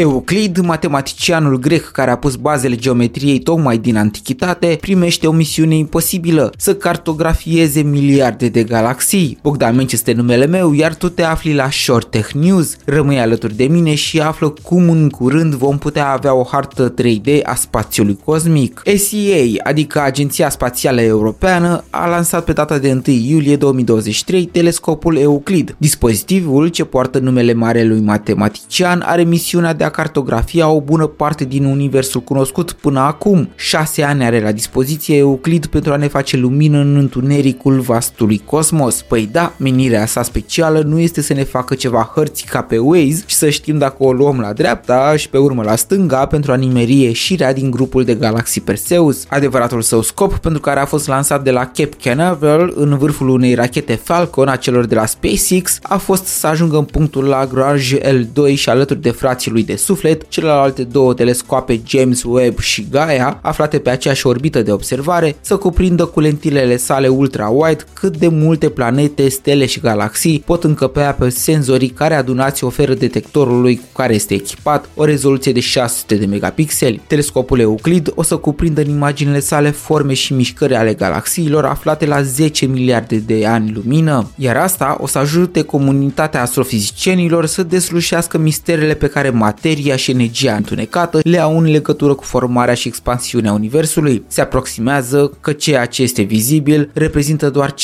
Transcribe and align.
Euclid, 0.00 0.58
matematicianul 0.58 1.58
grec 1.58 1.84
care 1.84 2.10
a 2.10 2.16
pus 2.16 2.36
bazele 2.36 2.74
geometriei 2.74 3.38
tocmai 3.38 3.78
din 3.78 3.96
antichitate, 3.96 4.78
primește 4.80 5.26
o 5.26 5.32
misiune 5.32 5.74
imposibilă, 5.74 6.52
să 6.56 6.74
cartografieze 6.74 7.80
miliarde 7.80 8.48
de 8.48 8.62
galaxii. 8.62 9.38
Bogdan 9.42 9.74
Menci 9.74 9.92
este 9.92 10.12
numele 10.12 10.46
meu, 10.46 10.72
iar 10.72 10.94
tu 10.94 11.08
te 11.08 11.22
afli 11.22 11.54
la 11.54 11.70
Short 11.70 12.10
Tech 12.10 12.30
News. 12.30 12.76
Rămâi 12.84 13.18
alături 13.18 13.56
de 13.56 13.64
mine 13.64 13.94
și 13.94 14.20
află 14.20 14.54
cum 14.62 14.90
în 14.90 15.08
curând 15.08 15.54
vom 15.54 15.78
putea 15.78 16.10
avea 16.10 16.34
o 16.34 16.46
hartă 16.50 16.94
3D 16.94 17.42
a 17.42 17.54
spațiului 17.54 18.18
cosmic. 18.24 18.82
SEA, 18.96 19.44
adică 19.62 20.02
Agenția 20.02 20.50
Spațială 20.50 21.00
Europeană, 21.00 21.84
a 21.90 22.06
lansat 22.06 22.44
pe 22.44 22.52
data 22.52 22.78
de 22.78 22.90
1 22.90 23.16
iulie 23.16 23.56
2023 23.56 24.44
telescopul 24.44 25.16
Euclid. 25.16 25.74
Dispozitivul, 25.78 26.68
ce 26.68 26.84
poartă 26.84 27.18
numele 27.18 27.52
marelui 27.52 28.00
matematician, 28.00 29.02
are 29.06 29.22
misiunea 29.22 29.72
de 29.72 29.86
a 29.87 29.87
cartografia 29.88 30.68
o 30.68 30.80
bună 30.80 31.06
parte 31.06 31.44
din 31.44 31.64
universul 31.64 32.20
cunoscut 32.20 32.72
până 32.72 33.00
acum. 33.00 33.48
Șase 33.54 34.02
ani 34.02 34.24
are 34.24 34.40
la 34.40 34.52
dispoziție 34.52 35.16
Euclid 35.16 35.66
pentru 35.66 35.92
a 35.92 35.96
ne 35.96 36.08
face 36.08 36.36
lumină 36.36 36.78
în 36.78 36.96
întunericul 36.96 37.80
vastului 37.80 38.42
cosmos. 38.44 39.02
Păi 39.02 39.28
da, 39.32 39.52
menirea 39.56 40.06
sa 40.06 40.22
specială 40.22 40.82
nu 40.86 40.98
este 40.98 41.20
să 41.22 41.32
ne 41.32 41.44
facă 41.44 41.74
ceva 41.74 42.10
hărți 42.14 42.44
ca 42.44 42.62
pe 42.62 42.78
Waze 42.78 43.22
și 43.26 43.34
să 43.34 43.48
știm 43.48 43.78
dacă 43.78 43.96
o 43.98 44.12
luăm 44.12 44.40
la 44.40 44.52
dreapta 44.52 45.16
și 45.16 45.28
pe 45.28 45.38
urmă 45.38 45.62
la 45.62 45.76
stânga 45.76 46.26
pentru 46.26 46.52
a 46.52 46.54
nimeri 46.54 47.00
ieșirea 47.02 47.52
din 47.52 47.70
grupul 47.70 48.04
de 48.04 48.14
galaxii 48.14 48.60
Perseus. 48.60 49.24
Adevăratul 49.28 49.82
său 49.82 50.02
scop 50.02 50.38
pentru 50.38 50.60
care 50.60 50.80
a 50.80 50.84
fost 50.84 51.06
lansat 51.06 51.42
de 51.42 51.50
la 51.50 51.64
Cape 51.64 51.96
Canaveral 52.02 52.72
în 52.76 52.98
vârful 52.98 53.28
unei 53.28 53.54
rachete 53.54 53.94
Falcon 53.94 54.48
a 54.48 54.56
celor 54.56 54.86
de 54.86 54.94
la 54.94 55.06
SpaceX 55.06 55.78
a 55.82 55.96
fost 55.96 56.24
să 56.24 56.46
ajungă 56.46 56.76
în 56.76 56.84
punctul 56.84 57.24
Lagrange 57.24 57.98
L2 58.00 58.54
și 58.54 58.68
alături 58.68 59.00
de 59.00 59.10
frații 59.10 59.50
lui 59.50 59.64
de 59.64 59.76
suflet, 59.78 60.28
celelalte 60.28 60.84
două 60.84 61.14
telescoape 61.14 61.80
James 61.86 62.22
Webb 62.22 62.58
și 62.58 62.86
Gaia, 62.90 63.38
aflate 63.42 63.78
pe 63.78 63.90
aceeași 63.90 64.26
orbită 64.26 64.62
de 64.62 64.72
observare, 64.72 65.36
să 65.40 65.56
cuprindă 65.56 66.04
cu 66.04 66.20
lentilele 66.20 66.76
sale 66.76 67.08
ultra-wide 67.08 67.84
cât 67.92 68.16
de 68.16 68.28
multe 68.28 68.68
planete, 68.68 69.28
stele 69.28 69.66
și 69.66 69.80
galaxii 69.80 70.42
pot 70.46 70.64
încăpea 70.64 71.12
pe 71.12 71.28
senzorii 71.28 71.88
care 71.88 72.14
adunați 72.14 72.64
oferă 72.64 72.94
detectorului 72.94 73.76
cu 73.76 73.86
care 73.92 74.14
este 74.14 74.34
echipat 74.34 74.88
o 74.94 75.04
rezoluție 75.04 75.52
de 75.52 75.60
600 75.60 76.14
de 76.14 76.26
megapixeli. 76.26 77.00
Telescopul 77.06 77.60
Euclid 77.60 78.12
o 78.14 78.22
să 78.22 78.36
cuprindă 78.36 78.80
în 78.80 78.88
imaginele 78.88 79.40
sale 79.40 79.70
forme 79.70 80.14
și 80.14 80.32
mișcări 80.32 80.74
ale 80.74 80.94
galaxiilor 80.94 81.64
aflate 81.64 82.06
la 82.06 82.22
10 82.22 82.66
miliarde 82.66 83.16
de 83.16 83.46
ani 83.46 83.72
lumină, 83.72 84.30
iar 84.36 84.56
asta 84.56 84.96
o 85.00 85.06
să 85.06 85.18
ajute 85.18 85.62
comunitatea 85.62 86.42
astrofizicienilor 86.42 87.46
să 87.46 87.62
deslușească 87.62 88.38
misterele 88.38 88.94
pe 88.94 89.06
care 89.06 89.30
materia 89.30 89.57
și 89.96 90.10
energia 90.10 90.54
întunecată 90.54 91.20
le 91.22 91.38
au 91.38 91.58
în 91.58 91.64
legătură 91.64 92.14
cu 92.14 92.24
formarea 92.24 92.74
și 92.74 92.88
expansiunea 92.88 93.52
Universului. 93.52 94.22
Se 94.26 94.40
aproximează 94.40 95.32
că 95.40 95.52
ceea 95.52 95.86
ce 95.86 96.02
este 96.02 96.22
vizibil 96.22 96.90
reprezintă 96.92 97.50
doar 97.50 97.74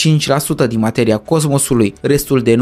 5% 0.64 0.68
din 0.68 0.78
materia 0.78 1.16
cosmosului, 1.16 1.94
restul 2.00 2.42
de 2.42 2.56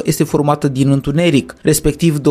95% 0.00 0.04
este 0.04 0.24
formată 0.24 0.68
din 0.68 0.90
întuneric, 0.90 1.54
respectiv 1.62 2.18
25% 2.18 2.22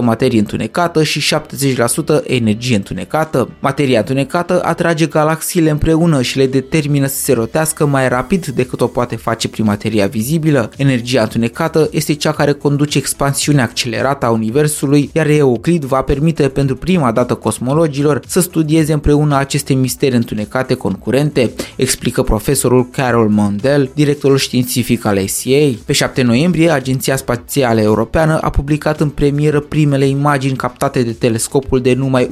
materie 0.00 0.38
întunecată 0.38 1.02
și 1.02 1.34
70% 1.34 2.26
energie 2.26 2.76
întunecată. 2.76 3.48
Materia 3.60 3.98
întunecată 3.98 4.64
atrage 4.64 5.06
galaxiile 5.06 5.70
împreună 5.70 6.22
și 6.22 6.36
le 6.36 6.46
determină 6.46 7.06
să 7.06 7.20
se 7.20 7.32
rotească 7.32 7.86
mai 7.86 8.08
rapid 8.08 8.46
decât 8.46 8.80
o 8.80 8.86
poate 8.86 9.16
face 9.16 9.48
prin 9.48 9.64
materia 9.64 10.06
vizibilă. 10.06 10.70
Energia 10.76 11.22
întunecată 11.22 11.88
este 11.92 12.14
cea 12.14 12.32
care 12.32 12.52
conduce 12.52 12.98
expansiunea 12.98 13.64
accelerată 13.64 14.26
a 14.26 14.30
Universului, 14.30 14.76
iar 15.12 15.26
Euclid 15.26 15.84
va 15.84 16.02
permite 16.02 16.48
pentru 16.48 16.76
prima 16.76 17.12
dată 17.12 17.34
cosmologilor 17.34 18.20
să 18.26 18.40
studieze 18.40 18.92
împreună 18.92 19.36
aceste 19.36 19.74
misteri 19.74 20.14
întunecate 20.14 20.74
concurente, 20.74 21.50
explică 21.76 22.22
profesorul 22.22 22.88
Carol 22.90 23.28
Mondel, 23.28 23.90
directorul 23.94 24.36
științific 24.36 25.04
al 25.04 25.26
SCA. 25.26 25.70
Pe 25.84 25.92
7 25.92 26.22
noiembrie, 26.22 26.70
Agenția 26.70 27.16
Spațială 27.16 27.80
Europeană 27.80 28.38
a 28.38 28.50
publicat 28.50 29.00
în 29.00 29.08
premieră 29.08 29.60
primele 29.60 30.06
imagini 30.06 30.56
captate 30.56 31.02
de 31.02 31.12
telescopul 31.12 31.80
de 31.80 31.94
numai 31.94 32.30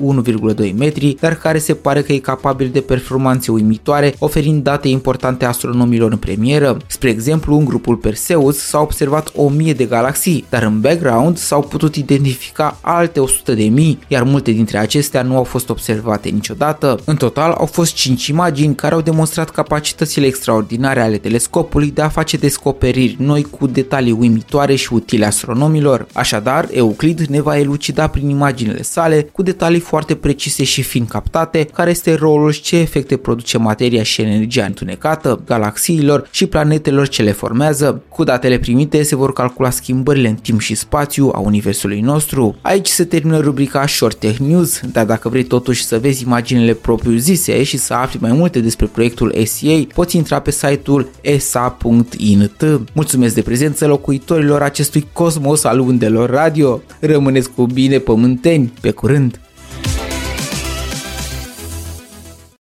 1,2 0.56 0.72
metri, 0.76 1.16
dar 1.20 1.34
care 1.34 1.58
se 1.58 1.74
pare 1.74 2.02
că 2.02 2.12
e 2.12 2.18
capabil 2.18 2.70
de 2.72 2.80
performanțe 2.80 3.50
uimitoare, 3.52 4.14
oferind 4.18 4.62
date 4.62 4.88
importante 4.88 5.44
astronomilor 5.44 6.10
în 6.10 6.18
premieră. 6.18 6.76
Spre 6.86 7.10
exemplu, 7.10 7.56
în 7.58 7.64
grupul 7.64 7.96
Perseus 7.96 8.58
s-au 8.58 8.82
observat 8.82 9.32
1000 9.34 9.72
de 9.72 9.84
galaxii, 9.84 10.44
dar 10.48 10.62
în 10.62 10.80
background 10.80 11.36
s-au 11.36 11.60
putut 11.62 11.94
identifica 11.94 12.34
alte 12.80 13.20
100 13.20 13.54
de 13.54 13.64
mii, 13.64 13.98
iar 14.08 14.22
multe 14.22 14.50
dintre 14.50 14.78
acestea 14.78 15.22
nu 15.22 15.36
au 15.36 15.44
fost 15.44 15.68
observate 15.68 16.28
niciodată. 16.28 17.00
În 17.04 17.16
total 17.16 17.50
au 17.50 17.66
fost 17.66 17.94
5 17.94 18.26
imagini 18.26 18.74
care 18.74 18.94
au 18.94 19.00
demonstrat 19.00 19.50
capacitățile 19.50 20.26
extraordinare 20.26 21.00
ale 21.00 21.16
telescopului 21.16 21.90
de 21.90 22.02
a 22.02 22.08
face 22.08 22.36
descoperiri 22.36 23.16
noi 23.18 23.42
cu 23.42 23.66
detalii 23.66 24.12
uimitoare 24.12 24.74
și 24.74 24.92
utile 24.92 25.26
astronomilor. 25.26 26.06
Așadar, 26.12 26.68
Euclid 26.70 27.20
ne 27.20 27.40
va 27.40 27.58
elucida 27.58 28.06
prin 28.06 28.28
imaginile 28.28 28.82
sale 28.82 29.22
cu 29.32 29.42
detalii 29.42 29.80
foarte 29.80 30.14
precise 30.14 30.64
și 30.64 30.82
fin 30.82 31.06
captate 31.06 31.64
care 31.64 31.90
este 31.90 32.14
rolul 32.14 32.52
și 32.52 32.62
ce 32.62 32.76
efecte 32.76 33.16
produce 33.16 33.58
materia 33.58 34.02
și 34.02 34.20
energia 34.20 34.64
întunecată, 34.64 35.40
galaxiilor 35.46 36.28
și 36.30 36.46
planetelor 36.46 37.08
ce 37.08 37.22
le 37.22 37.32
formează. 37.32 38.02
Cu 38.08 38.24
datele 38.24 38.58
primite 38.58 39.02
se 39.02 39.16
vor 39.16 39.32
calcula 39.32 39.70
schimbările 39.70 40.28
în 40.28 40.34
timp 40.34 40.60
și 40.60 40.74
spațiu 40.74 41.30
a 41.34 41.38
universului 41.38 42.00
nostru. 42.26 42.56
Aici 42.60 42.88
se 42.88 43.04
termină 43.04 43.38
rubrica 43.38 43.86
Short 43.86 44.18
Tech 44.18 44.38
News, 44.38 44.80
dar 44.92 45.04
dacă 45.04 45.28
vrei 45.28 45.42
totuși 45.42 45.84
să 45.84 45.98
vezi 45.98 46.22
imaginile 46.22 46.74
propriu-zise 46.74 47.62
și 47.62 47.76
să 47.76 47.94
afli 47.94 48.18
mai 48.20 48.32
multe 48.32 48.60
despre 48.60 48.86
proiectul 48.86 49.34
SEA, 49.44 49.78
poți 49.94 50.16
intra 50.16 50.40
pe 50.40 50.50
site-ul 50.50 51.08
esa.int. 51.20 52.64
Mulțumesc 52.92 53.34
de 53.34 53.42
prezență 53.42 53.86
locuitorilor 53.86 54.62
acestui 54.62 55.06
cosmos 55.12 55.64
al 55.64 55.78
undelor 55.78 56.30
radio. 56.30 56.82
Rămâneți 57.00 57.50
cu 57.50 57.66
bine 57.66 57.98
pământeni, 57.98 58.72
pe 58.80 58.90
curând! 58.90 59.40